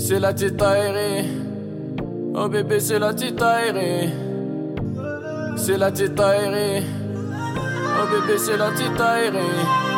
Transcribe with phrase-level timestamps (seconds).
[0.00, 1.26] C'est la petite aérée.
[2.34, 4.08] Oh bébé, c'est la petite aérée.
[5.56, 6.82] C'est la petite aérée.
[7.36, 9.89] Oh bébé, c'est la petite.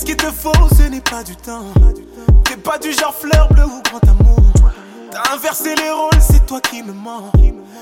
[0.00, 1.66] Ce qu'il te faut, ce n'est pas du temps.
[2.44, 4.38] T'es pas du genre fleur bleue ou grand amour.
[5.10, 7.30] T'as inversé les rôles, c'est toi qui me mens.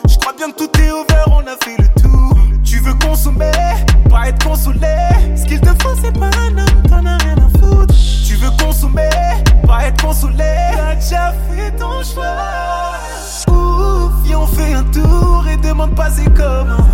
[0.09, 2.37] Je crois bien que tout est ouvert, on a fait le tour.
[2.65, 3.53] Tu veux consommer,
[4.11, 4.97] pas être consolé.
[5.37, 7.95] Ce qu'il te faut, c'est pas un homme, t'en as rien à foutre.
[8.27, 9.11] Tu veux consommer,
[9.65, 10.57] pas être consolé.
[10.77, 12.97] T'as déjà fait ton choix.
[13.47, 16.88] Ouf, viens, on fait un tour et demande pas c'est comment.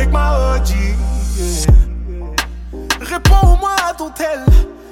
[0.00, 0.70] Avec ma OG.
[3.00, 4.40] Réponds au moins à ton tel.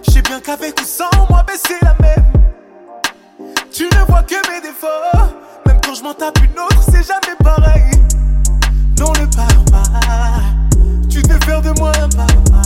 [0.06, 2.32] J'sais bien qu'avec ou sans moi, ben c'est la même.
[3.72, 4.86] Tu ne vois que mes défauts.
[5.66, 7.90] Même quand je m'en tape une autre, c'est jamais pareil.
[8.98, 10.40] Non, ne pars pas.
[11.08, 12.62] Tu te faire de moi un papa.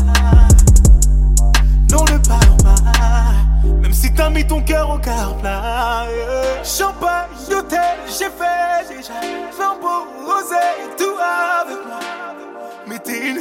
[1.90, 3.70] Non, ne pars pas.
[3.80, 5.36] Même si t'as mis ton cœur au quart.
[6.64, 9.02] Champagne, hôtel, j'ai fait.
[9.52, 10.56] Flambeau, rosé,
[13.24, 13.38] une.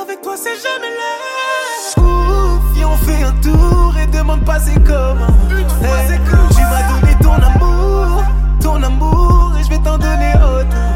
[0.00, 1.98] Avec toi, c'est jamais l'air.
[1.98, 5.26] Ouf, viens, on fait un tour et demande pas c'est comment.
[5.50, 6.18] Hey,
[6.54, 8.24] Tu m'as donné ton amour,
[8.60, 10.89] ton amour, et je vais t'en donner autant.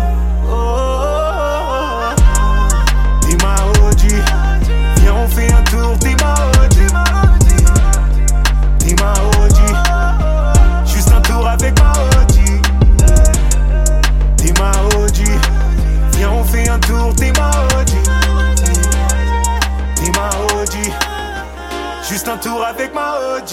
[22.14, 23.50] Juste un tour avec ma OG.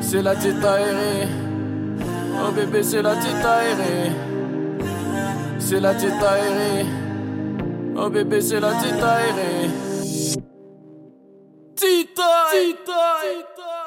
[0.00, 1.26] c'est la petite aérée.
[2.40, 4.12] Oh bébé, c'est la petite aérée.
[5.58, 6.86] C'est la petite aérée.
[7.96, 9.68] Oh bébé, c'est la petite aérée.
[11.74, 13.85] Tita, Tita.